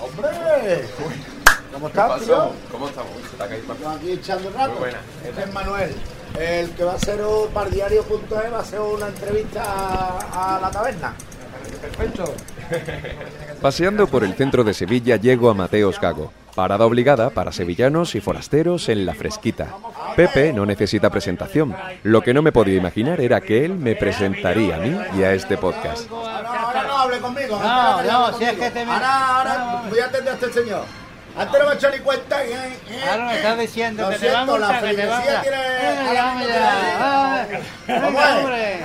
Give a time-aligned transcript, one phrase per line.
[0.00, 0.84] ¡Hombre!
[1.72, 2.50] ¿Cómo estás, tío?
[2.70, 3.12] ¿Cómo estamos?
[3.30, 4.70] Se te ha caído Yo aquí echando el rato.
[4.72, 4.98] Muy buena.
[5.24, 5.94] Este es Manuel.
[6.38, 10.70] El que va a ser un pardiario.es va a hacer una entrevista a, a la
[10.70, 11.14] taberna.
[11.80, 12.34] Perfecto.
[13.60, 18.20] Paseando por el centro de Sevilla llego a Mateos Gago, parada obligada para sevillanos y
[18.20, 19.74] forasteros en La Fresquita.
[20.16, 21.74] Pepe no necesita presentación.
[22.02, 25.32] Lo que no me podía imaginar era que él me presentaría a mí y a
[25.32, 26.08] este podcast.
[27.22, 28.30] Ahora, ahora no.
[28.30, 29.90] No, si es que te me- Ahora, ahora No.
[29.90, 30.84] voy a atender a este señor.
[31.36, 32.44] Antes no me he hecho ni cuenta.
[32.44, 33.36] eh, eh, Ahora me eh.
[33.36, 35.22] estás diciendo que te siento, la a te tiene la
[37.88, 38.36] eh.
[38.38, 38.80] hombre.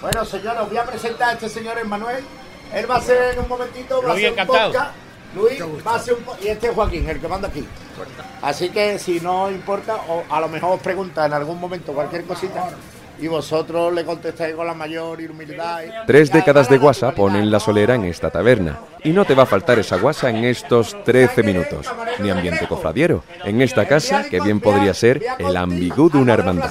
[0.00, 2.24] Bueno, señor, os voy a presentar a este señor Emmanuel.
[2.72, 4.90] Él va a ser en un momentito, va a Luis, ser un podcast.
[5.34, 7.66] Luis va a ser un po- y este es Joaquín, el que manda aquí.
[8.42, 12.24] Así que si no importa, o a lo mejor os pregunta en algún momento cualquier
[12.24, 12.70] cosita
[13.20, 15.82] y vosotros le contestáis con la mayor humildad.
[15.82, 18.78] y- Tres décadas de guasa ponen la solera en esta taberna.
[19.04, 21.86] Y no te va a faltar esa guasa en estos 13 minutos.
[22.20, 23.24] Ni ambiente cofradiero.
[23.44, 26.70] En esta casa, que bien podría ser el ambigú de una hermandad.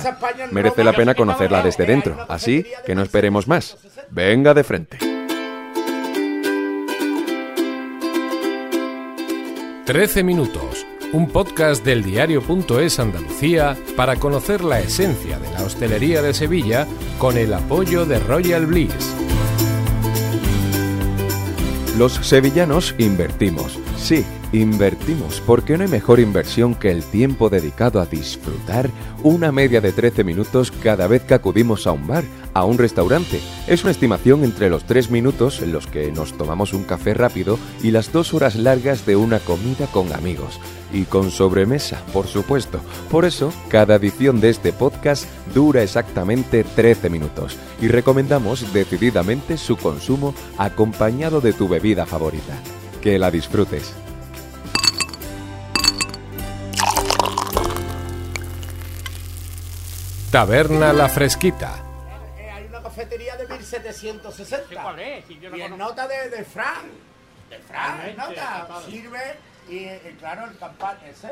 [0.51, 2.17] Merece la pena conocerla desde dentro.
[2.29, 3.77] Así que no esperemos más.
[4.09, 4.97] Venga de frente.
[9.85, 16.33] 13 minutos, un podcast del diario.es Andalucía para conocer la esencia de la hostelería de
[16.33, 19.13] Sevilla con el apoyo de Royal Bliss.
[21.97, 23.79] Los sevillanos invertimos.
[23.97, 28.89] Sí, invertimos, porque no hay mejor inversión que el tiempo dedicado a disfrutar
[29.23, 33.39] una media de 13 minutos cada vez que acudimos a un bar, a un restaurante.
[33.67, 37.59] Es una estimación entre los 3 minutos en los que nos tomamos un café rápido
[37.83, 40.59] y las 2 horas largas de una comida con amigos.
[40.93, 42.79] Y con sobremesa, por supuesto.
[43.11, 49.75] Por eso, cada edición de este podcast dura exactamente 13 minutos y recomendamos decididamente su
[49.75, 52.57] consumo acompañado de tu bebida favorita.
[53.01, 54.06] Que la disfrutes.
[60.31, 61.75] Taberna La Fresquita.
[62.37, 64.81] Eh, hay una cafetería de 1760.
[64.81, 65.25] ¿Cuál es?
[65.25, 65.89] Si yo no Y en conozco.
[65.89, 66.85] nota de, de Fran.
[67.49, 68.81] De Fran, en Realmente, nota.
[68.85, 69.19] Sirve
[69.69, 70.99] y, y claro, el Campari.
[71.09, 71.31] Ese.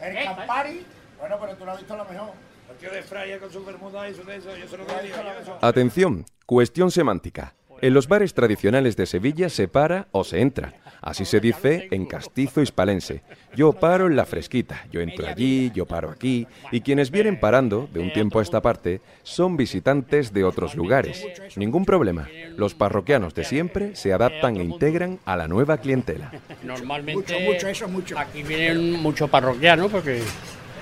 [0.00, 0.86] El Eh, Campari.
[1.18, 2.30] Bueno, pero tú lo has visto lo mejor.
[2.70, 5.58] El tío de Fraya con su bermuda y su de eso, yo se lo eso.
[5.60, 7.52] Atención, cuestión semántica.
[7.82, 10.74] En los bares tradicionales de Sevilla se para o se entra.
[11.00, 13.22] Así se dice en castizo hispalense.
[13.56, 17.88] Yo paro en la fresquita, yo entro allí, yo paro aquí, y quienes vienen parando
[17.92, 21.26] de un tiempo a esta parte son visitantes de otros lugares.
[21.56, 22.28] Ningún problema.
[22.56, 26.30] Los parroquianos de siempre se adaptan e integran a la nueva clientela.
[26.62, 28.18] Normalmente Mucho, mucho, eso, mucho.
[28.18, 30.20] aquí vienen muchos parroquianos porque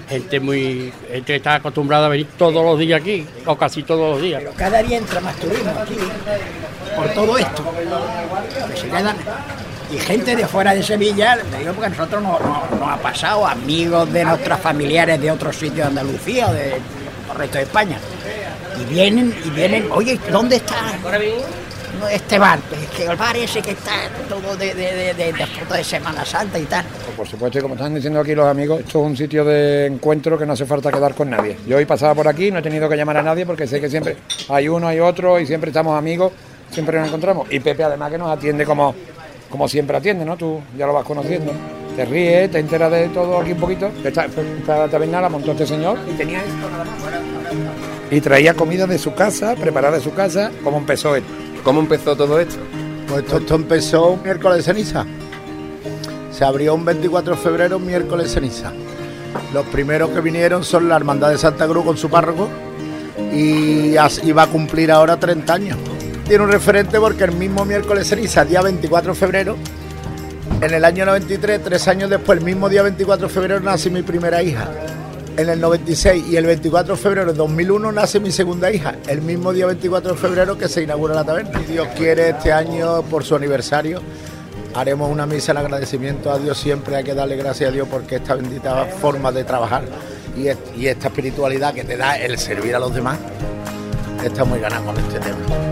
[0.08, 4.22] gente muy gente está acostumbrada a venir todos los días aquí o casi todos los
[4.22, 4.40] días.
[4.42, 5.96] Pero cada día entra más turismo aquí
[6.96, 7.64] por todo esto.
[8.90, 9.16] Quedan.
[9.90, 12.96] Y gente de fuera de Sevilla, le digo porque a nosotros nos, nos- nos ha
[12.98, 16.74] pasado, amigos de nuestros familiares de otros sitios de Andalucía o del
[17.34, 17.98] resto de España.
[18.80, 20.76] Y vienen, y vienen, oye, ¿dónde está
[22.06, 22.60] este bar?
[22.68, 23.92] Pues es que el bar ese que está
[24.28, 26.84] todo de, de, de, de, de fotos de Semana Santa y tal.
[27.16, 30.38] Por supuesto, y como están diciendo aquí los amigos, esto es un sitio de encuentro
[30.38, 31.56] que no hace falta quedar con nadie.
[31.66, 33.90] Yo hoy pasaba por aquí, no he tenido que llamar a nadie porque sé que
[33.90, 34.16] siempre
[34.48, 36.32] hay uno, hay otro y siempre estamos amigos,
[36.70, 37.48] siempre nos encontramos.
[37.50, 38.94] Y Pepe además que nos atiende como,
[39.50, 40.36] como siempre atiende, ¿no?
[40.36, 41.52] Tú ya lo vas conociendo.
[41.96, 43.90] Te ríes, te enteras de todo aquí un poquito.
[44.04, 46.94] Esta, esta taberna la montó este señor y tenía esto nada más.
[48.10, 51.24] Y traía comida de su casa, preparada de su casa, como empezó él.
[51.68, 52.56] ¿Cómo empezó todo esto?
[53.06, 55.04] Pues esto, esto empezó un miércoles ceniza.
[56.32, 58.72] Se abrió un 24 de febrero, un miércoles ceniza.
[59.52, 62.48] Los primeros que vinieron son la Hermandad de Santa Cruz con su párroco
[63.34, 65.78] y va a cumplir ahora 30 años.
[66.26, 69.56] Tiene un referente porque el mismo miércoles ceniza, día 24 de febrero,
[70.62, 74.00] en el año 93, tres años después, el mismo día 24 de febrero, nace mi
[74.00, 74.70] primera hija.
[75.38, 79.22] En el 96 y el 24 de febrero de 2001 nace mi segunda hija, el
[79.22, 81.60] mismo día 24 de febrero que se inaugura la taberna.
[81.60, 84.02] Dios quiere, este año, por su aniversario,
[84.74, 86.58] haremos una misa en agradecimiento a Dios.
[86.58, 89.84] Siempre hay que darle gracias a Dios porque esta bendita forma de trabajar
[90.36, 93.16] y esta espiritualidad que te da el servir a los demás,
[94.24, 95.67] está muy ganado con este tema.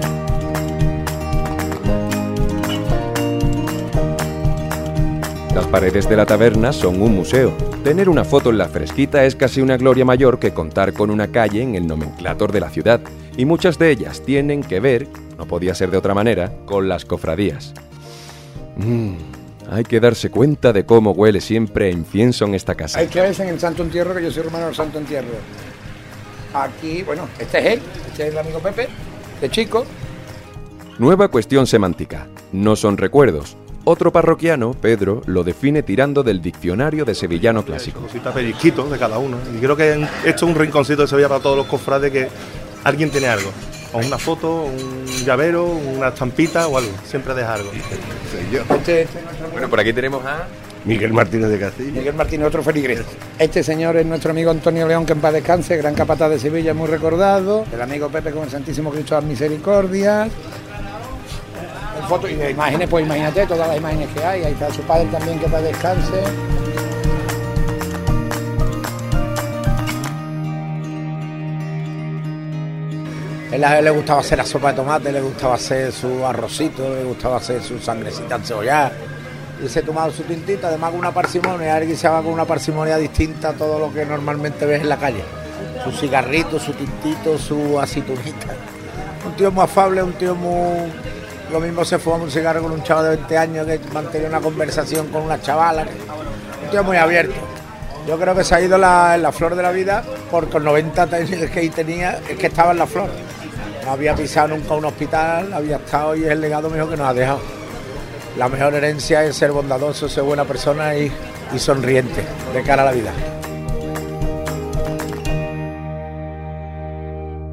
[5.56, 7.56] Las paredes de la taberna son un museo.
[7.82, 11.29] Tener una foto en la fresquita es casi una gloria mayor que contar con una
[11.29, 13.00] calle en el nomenclator de la ciudad.
[13.38, 15.08] Y muchas de ellas tienen que ver,
[15.38, 17.73] no podía ser de otra manera, con las cofradías.
[18.76, 19.14] Mm,
[19.70, 22.99] hay que darse cuenta de cómo huele siempre a incienso en esta casa.
[22.99, 25.38] Hay que veces en el Santo Entierro, que yo soy hermano del Santo Entierro.
[26.53, 28.88] Aquí, bueno, este es él, este es el amigo Pepe,
[29.41, 29.87] de chico.
[30.99, 32.26] Nueva cuestión semántica.
[32.53, 33.56] No son recuerdos.
[33.88, 38.00] Otro parroquiano, Pedro, lo define tirando del diccionario de sevillano clásico.
[38.00, 39.37] Cosita pellizquitos de cada uno.
[39.55, 39.93] Y creo que
[40.25, 42.29] esto es un rinconcito de Sevilla para todos los cofrades que
[42.83, 43.49] alguien tiene algo.
[43.93, 46.91] O una foto, un llavero, una estampita o algo.
[47.05, 47.71] Siempre deja algo.
[47.73, 49.06] Este,
[49.53, 50.49] Bueno, por aquí tenemos a...
[50.85, 51.93] Miguel Martínez de Castillo.
[51.93, 53.03] Miguel Martínez, otro feligres.
[53.39, 56.75] Este señor es nuestro amigo Antonio León, que en paz descanse, gran capataz de Sevilla,
[56.75, 57.65] muy recordado.
[57.73, 60.29] El amigo Pepe con el Santísimo Cristo de las Misericordias.
[62.08, 64.44] Fotos y de imágenes, pues imagínate todas las imágenes que hay.
[64.44, 66.23] Ahí está su padre también, que paz descanse.
[73.50, 76.94] Él a él le gustaba hacer la sopa de tomate, le gustaba hacer su arrocito,
[76.94, 78.93] le gustaba hacer su sangrecita encebollada.
[79.64, 83.49] Y se tomaba su tintita, además con una parsimonia, él guisaba con una parsimonia distinta
[83.49, 85.25] a todo lo que normalmente ves en la calle.
[85.82, 88.49] Su cigarrito, su tintito, su aceitunita.
[89.26, 91.16] Un tío muy afable, un tío muy...
[91.50, 94.40] Lo mismo se fumaba un cigarro con un chaval de 20 años que mantenía una
[94.40, 95.82] conversación con una chavala.
[95.82, 97.34] Un tío muy abierto.
[98.06, 101.02] Yo creo que se ha ido la, la flor de la vida porque con 90
[101.02, 103.08] años que tenía es que estaba en la flor.
[103.84, 107.08] No había pisado nunca un hospital, había estado y es el legado mejor que nos
[107.08, 107.40] ha dejado.
[108.37, 111.10] La mejor herencia es ser bondadoso, ser buena persona y
[111.58, 112.22] sonriente
[112.52, 113.12] de cara a la vida.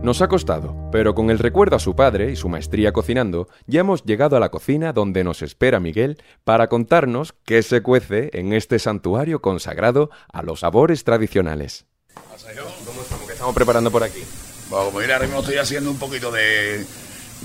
[0.03, 3.79] Nos ha costado, pero con el recuerdo a su padre y su maestría cocinando, ya
[3.79, 8.51] hemos llegado a la cocina donde nos espera Miguel para contarnos qué se cuece en
[8.51, 11.85] este santuario consagrado a los sabores tradicionales.
[12.15, 14.21] ¿Cómo estamos preparando por aquí?
[14.69, 16.85] Bueno, como mira, ahora mismo estoy haciendo un poquito de.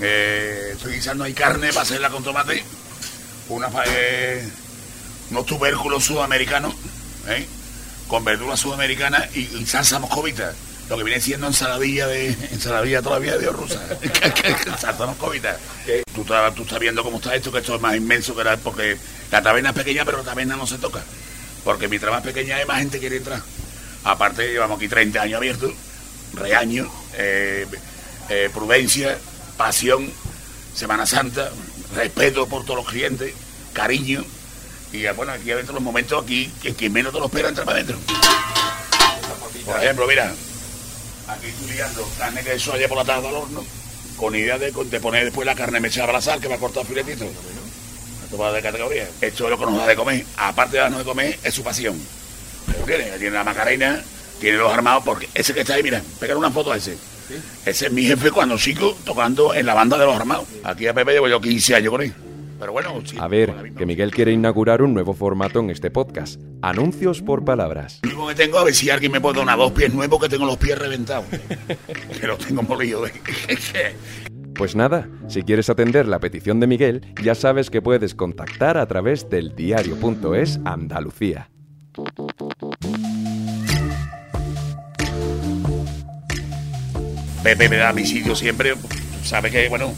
[0.01, 2.61] eh, estoy guisando ahí carne para hacerla con tomate.
[3.47, 4.45] Una, eh,
[5.31, 6.73] unos tubérculos sudamericanos,
[7.29, 7.47] ¿eh?
[8.09, 10.53] con verduras sudamericanas y, y salsa moscovita.
[10.89, 12.29] Lo que viene siendo ensaladilla de.
[12.51, 13.79] ensaladilla todavía de rusa.
[14.79, 15.57] salsa moscovita.
[16.15, 18.57] Tú, estás- tú estás viendo cómo está esto, que esto es más inmenso que la.
[18.57, 18.97] porque
[19.31, 21.01] la taberna es pequeña, pero la taberna no se toca.
[21.63, 23.41] Porque mientras más pequeña hay, más gente quiere entrar.
[24.03, 25.73] Aparte, llevamos aquí 30 años abiertos
[26.33, 27.65] reaño, eh,
[28.29, 29.17] eh, prudencia,
[29.57, 30.09] pasión,
[30.75, 31.49] Semana Santa,
[31.95, 33.33] respeto por todos los clientes,
[33.73, 34.23] cariño.
[34.93, 37.65] Y eh, bueno, aquí adentro los momentos aquí, que quien menos te lo espera entra
[37.65, 37.97] para adentro.
[39.65, 40.33] Por ejemplo, mira,
[41.29, 43.63] aquí estoy liando carne que eso ayer por la tarde al horno,
[44.17, 46.59] con idea de, de poner después la carne mechada a la sal, que va a
[46.59, 47.25] cortar filetito.
[48.23, 49.07] Esto va de categoría.
[49.21, 50.25] Esto es lo que nos da de comer.
[50.37, 51.99] Aparte de darnos de comer, es su pasión.
[52.85, 54.03] Tiene, tiene la Macarena,
[54.39, 56.97] tiene los armados, porque ese que está ahí, mira, pegar una foto a ese.
[57.65, 60.47] Ese es mi jefe cuando chico tocando en la banda de los armados.
[60.63, 62.13] Aquí a Pepe llevo yo 15 años con él.
[62.59, 66.41] Pero bueno, sí, A ver, que Miguel quiere inaugurar un nuevo formato en este podcast.
[66.61, 67.99] Anuncios por palabras.
[68.03, 70.27] Lo único que tengo a ver si alguien me puede donar dos pies nuevos que
[70.27, 71.25] tengo los pies reventados.
[72.19, 73.09] que los tengo molidos.
[74.55, 78.85] Pues nada, si quieres atender la petición de Miguel, ya sabes que puedes contactar a
[78.87, 81.49] través del diario.es Andalucía.
[87.41, 88.73] Pepe me da mi sitio siempre,
[89.23, 89.93] sabe que, bueno,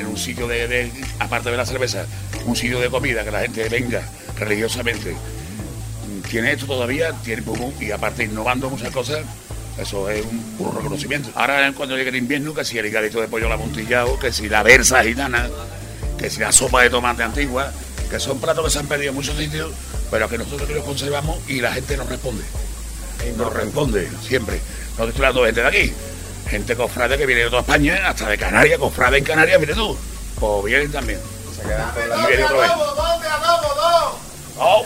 [0.00, 2.06] en un sitio de, aparte de la cerveza,
[2.44, 4.02] un sitio de comida, que la gente venga
[4.38, 5.14] religiosamente.
[6.28, 7.42] Tiene esto todavía, tiene
[7.80, 9.20] y aparte innovando muchas cosas,
[9.78, 10.24] eso es
[10.58, 11.30] un reconocimiento.
[11.34, 14.48] Ahora cuando llegue el invierno, que si el higadito de pollo al amontillado, que si
[14.48, 15.48] la versa gitana,
[16.18, 17.72] que si la sopa de tomate antigua,
[18.10, 19.72] que son platos que se han perdido en muchos sitios,
[20.10, 22.42] pero que nosotros los conservamos y la gente nos responde.
[23.36, 24.60] Nos responde siempre.
[24.98, 25.92] No estoy hablando de gente de aquí.
[26.50, 29.96] Gente cofrade que viene de toda España, hasta de Canarias, cofrade en Canarias, mire tú.
[30.40, 31.20] Pues vienen también.
[31.62, 32.70] Y viene otra vez.
[34.58, 34.84] Oh,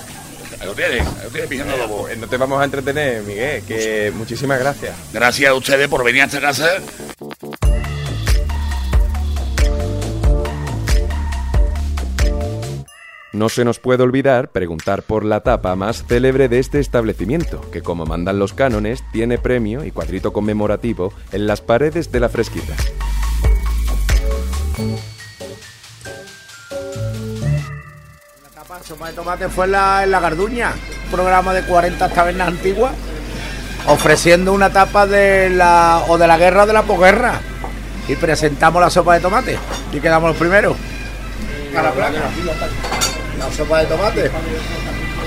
[0.61, 2.03] ahí lo tienes, ahí lo tienes pillando lobo.
[2.03, 4.95] Pues no te vamos a entretener, Miguel, que muchísimas gracias.
[5.11, 6.69] Gracias a ustedes por venir a esta casa.
[13.35, 17.83] No se nos puede olvidar preguntar por la tapa más célebre de este establecimiento, que
[17.83, 22.77] como mandan los cánones, tiene premio y cuadrito conmemorativo en las paredes de la fresquita.
[28.41, 30.73] La tapa de sopa de tomate fue en la, en la Garduña,
[31.07, 32.93] un programa de 40 tabernas antiguas,
[33.89, 37.41] ofreciendo una tapa de la o de la guerra o de la posguerra.
[38.07, 39.59] Y presentamos la sopa de tomate
[39.93, 40.77] y quedamos los primeros.
[41.77, 42.21] A la placa.
[43.39, 44.31] La sopa de tomate.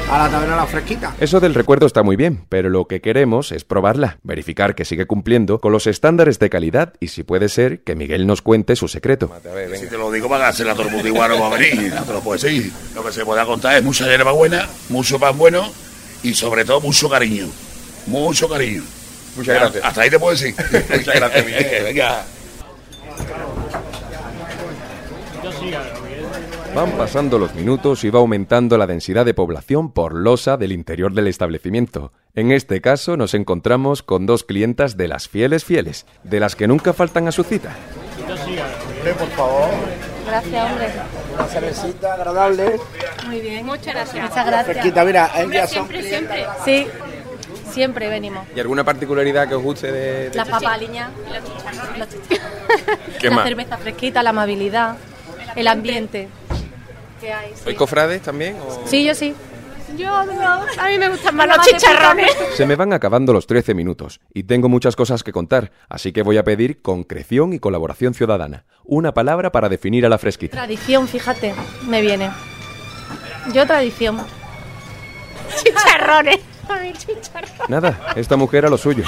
[0.10, 1.16] A la taberna la fresquita.
[1.20, 5.06] Eso del recuerdo está muy bien, pero lo que queremos es probarla, verificar que sigue
[5.06, 8.88] cumpliendo con los estándares de calidad y si puede ser que Miguel nos cuente su
[8.88, 9.30] secreto.
[9.76, 12.04] Si te lo digo para hacerla todo el mundo igual no va a venir, no
[12.04, 12.72] te lo puedo decir.
[12.96, 15.70] Lo que se puede contar es mucha hierba buena, mucho pan bueno
[16.24, 17.48] y sobre todo mucho cariño.
[18.06, 18.84] Mucho cariño.
[19.36, 19.84] Muchas gracias.
[19.84, 20.56] Hasta ahí te puedo decir.
[20.72, 21.84] Muchas gracias, Miguel.
[21.84, 22.26] Venga.
[25.34, 25.37] Yo sí
[26.75, 31.13] Van pasando los minutos y va aumentando la densidad de población por losa del interior
[31.13, 32.12] del establecimiento.
[32.36, 36.68] En este caso nos encontramos con dos clientas de las fieles fieles, de las que
[36.68, 37.75] nunca faltan a su cita.
[39.18, 39.70] por favor.
[40.27, 40.88] Gracias, hombre.
[41.34, 42.80] Una cervecita agradable.
[43.25, 43.66] Muy bien.
[43.66, 44.30] Muchas gracias.
[44.30, 44.66] Muchas gracias.
[44.66, 46.46] Fresquita, mira, ellas son Siempre, siempre.
[46.66, 46.88] Sí,
[47.72, 48.46] siempre venimos.
[48.56, 52.08] ¿Y alguna particularidad que os guste de, de La este papaliña, la
[53.20, 53.48] ¿Qué la más?
[53.48, 54.98] cerveza fresquita, la amabilidad,
[55.58, 56.28] el ambiente.
[57.20, 57.50] que hay.
[57.56, 57.62] sí.
[57.64, 58.56] ¿Sois cofrades también?
[58.66, 59.34] o- Sí, yo sí.
[59.98, 62.30] Yo no, a mí me gustan más los chicharrones.
[62.56, 66.22] Se me van acabando los 13 minutos y tengo muchas cosas que contar, así que
[66.24, 68.66] voy a pedir concreción y colaboración ciudadana.
[68.84, 70.58] Una palabra para definir a la fresquita.
[70.58, 71.56] Tradición, fíjate,
[71.88, 72.30] me viene.
[73.54, 74.18] Yo tradición.
[75.64, 76.40] Chicharrones.
[76.70, 77.70] A mí chicharrones.
[77.70, 79.04] Nada, esta mujer a lo suyo.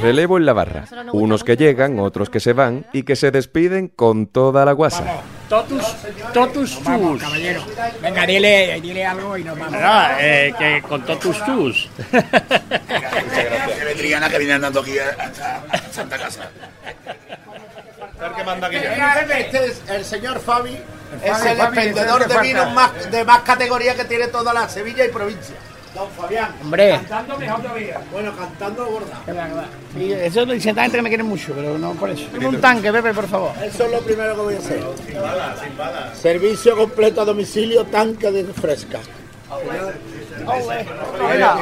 [0.00, 0.84] Relevo en la barra.
[1.12, 5.22] Unos que llegan, otros que se van y que se despiden con toda la guasa.
[5.48, 5.96] Totus,
[6.32, 7.22] totus tus.
[7.22, 7.62] caballero.
[8.02, 9.80] Venga, dile, dile algo y nos vamos.
[9.82, 11.88] Ah, eh, que con totus tus.
[13.78, 15.62] Que vendrían a que vienen andando aquí hasta
[15.92, 16.50] Santa Casa.
[18.36, 20.76] ¿Qué manda aquí este es el señor Fabi,
[21.22, 24.68] es Fabi, el Fabi, expendedor de vinos más, de más categoría que tiene toda la
[24.68, 25.54] Sevilla y provincia.
[25.94, 26.54] Don Fabián.
[26.62, 26.90] Hombre.
[26.90, 28.00] Cantando mejor todavía.
[28.12, 29.20] Bueno, cantando gorda.
[30.24, 32.26] Eso lo dicen gente que me quieren mucho, pero no por eso.
[32.32, 33.52] Dame un tanque, Pepe, por favor.
[33.62, 34.82] Eso es lo primero que voy a hacer.
[36.14, 38.98] Servicio completo a domicilio, tanque de fresca.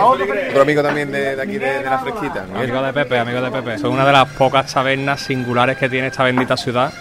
[0.02, 2.46] Otro amigo también de, de aquí, de, de la fresquita.
[2.54, 3.78] Amigo de Pepe, amigo de Pepe.
[3.78, 6.92] Son una de las pocas tabernas singulares que tiene esta bendita ciudad.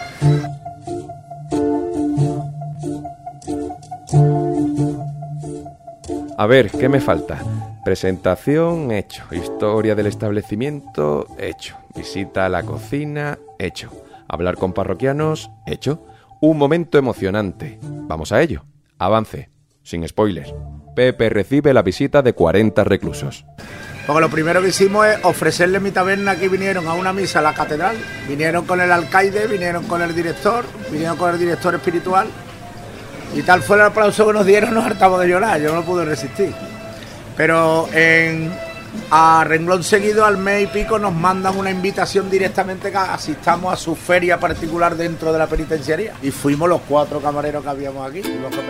[6.46, 7.40] A ver, ¿qué me falta?
[7.84, 9.24] Presentación, hecho.
[9.32, 11.76] Historia del establecimiento, hecho.
[11.96, 13.90] Visita a la cocina, hecho.
[14.28, 16.06] Hablar con parroquianos, hecho.
[16.42, 17.80] Un momento emocionante.
[17.82, 18.64] Vamos a ello.
[19.00, 19.50] Avance.
[19.82, 20.54] Sin spoilers.
[20.96, 23.44] Pepe recibe la visita de 40 reclusos.
[24.06, 27.42] Porque lo primero que hicimos es ofrecerle mi taberna que vinieron a una misa a
[27.42, 27.98] la catedral.
[28.30, 32.28] Vinieron con el alcaide, vinieron con el director, vinieron con el director espiritual.
[33.34, 36.06] Y tal fue el aplauso que nos dieron, nos hartamos de llorar, yo no pude
[36.06, 36.54] resistir.
[37.36, 38.52] Pero en,
[39.12, 43.76] a renglón seguido, al mes y pico, nos mandan una invitación directamente que asistamos a
[43.76, 46.14] su feria particular dentro de la penitenciaría.
[46.22, 48.66] Y fuimos los cuatro camareros que habíamos aquí, tuvimos que.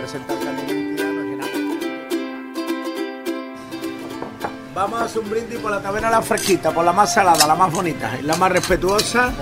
[4.76, 7.54] Vamos a hacer un brindis por la taberna la fresquita, por la más salada, la
[7.54, 9.32] más bonita, la más respetuosa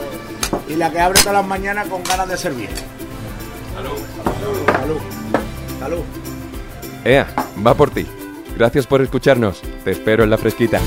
[0.69, 2.71] y la que abre todas las mañanas con ganas de servir.
[3.75, 3.99] Salud.
[4.25, 4.74] Salud.
[5.79, 6.03] Salud.
[7.05, 7.27] Ea,
[7.67, 8.07] va por ti.
[8.57, 9.63] Gracias por escucharnos.
[9.85, 10.81] Te espero en la fresquita.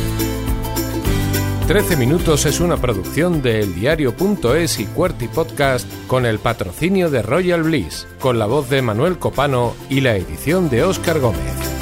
[1.68, 7.63] 13 Minutos es una producción de eldiario.es y Cuerty Podcast con el patrocinio de Royal
[7.63, 11.76] Bliss, con la voz de Manuel Copano y la edición de Óscar Gómez.